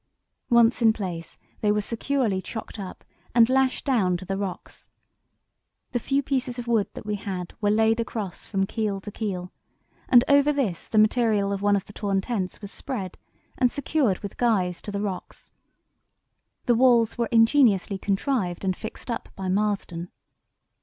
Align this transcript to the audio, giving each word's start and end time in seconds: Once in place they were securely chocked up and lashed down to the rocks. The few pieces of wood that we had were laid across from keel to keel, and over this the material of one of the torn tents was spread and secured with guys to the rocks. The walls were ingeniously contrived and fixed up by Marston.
Once 0.49 0.81
in 0.81 0.91
place 0.91 1.37
they 1.59 1.71
were 1.71 1.79
securely 1.79 2.41
chocked 2.41 2.79
up 2.79 3.03
and 3.35 3.49
lashed 3.51 3.85
down 3.85 4.17
to 4.17 4.25
the 4.25 4.35
rocks. 4.35 4.89
The 5.91 5.99
few 5.99 6.23
pieces 6.23 6.57
of 6.57 6.65
wood 6.67 6.87
that 6.95 7.05
we 7.05 7.17
had 7.17 7.53
were 7.61 7.69
laid 7.69 7.99
across 7.99 8.47
from 8.47 8.65
keel 8.65 8.99
to 8.99 9.11
keel, 9.11 9.51
and 10.09 10.23
over 10.27 10.51
this 10.51 10.87
the 10.87 10.97
material 10.97 11.53
of 11.53 11.61
one 11.61 11.75
of 11.75 11.85
the 11.85 11.93
torn 11.93 12.19
tents 12.19 12.61
was 12.61 12.71
spread 12.71 13.15
and 13.59 13.71
secured 13.71 14.17
with 14.23 14.37
guys 14.37 14.81
to 14.81 14.91
the 14.91 15.01
rocks. 15.01 15.51
The 16.65 16.73
walls 16.73 17.19
were 17.19 17.29
ingeniously 17.31 17.99
contrived 17.99 18.65
and 18.65 18.75
fixed 18.75 19.11
up 19.11 19.29
by 19.35 19.49
Marston. 19.49 20.09